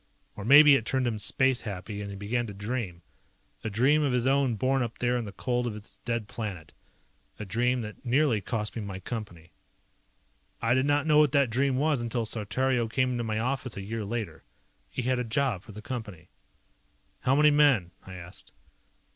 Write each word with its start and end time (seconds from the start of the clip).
Or 0.35 0.43
maybe 0.43 0.73
it 0.73 0.83
turned 0.83 1.05
him 1.05 1.19
space 1.19 1.61
happy 1.61 2.01
and 2.01 2.09
he 2.09 2.15
began 2.15 2.47
to 2.47 2.55
dream. 2.55 3.03
A 3.63 3.69
dream 3.69 4.01
of 4.01 4.13
his 4.13 4.25
own 4.25 4.55
born 4.55 4.81
up 4.81 4.97
there 4.97 5.15
in 5.15 5.25
the 5.25 5.31
cold 5.31 5.67
of 5.67 5.75
his 5.75 5.99
dead 6.05 6.27
planet. 6.27 6.73
A 7.37 7.45
dream 7.45 7.81
that 7.81 8.03
nearly 8.03 8.41
cost 8.41 8.75
me 8.75 8.81
my 8.81 8.99
Company. 8.99 9.51
I 10.59 10.73
did 10.73 10.87
not 10.87 11.05
know 11.05 11.19
what 11.19 11.33
that 11.33 11.51
dream 11.51 11.75
was 11.77 12.01
until 12.01 12.25
Saltario 12.25 12.87
came 12.87 13.11
into 13.11 13.23
my 13.23 13.37
office 13.37 13.77
a 13.77 13.81
year 13.83 14.03
later. 14.03 14.43
He 14.89 15.03
had 15.03 15.19
a 15.19 15.23
job 15.23 15.61
for 15.61 15.71
the 15.71 15.83
Company. 15.83 16.29
"How 17.19 17.35
many 17.35 17.51
men?" 17.51 17.91
I 18.01 18.15
asked. 18.15 18.51